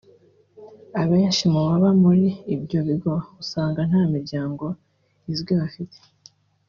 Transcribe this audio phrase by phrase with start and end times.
[1.01, 4.65] Abenshi mu baba muri ibyo bigo usanga nta miryango
[5.31, 5.97] izwi bafite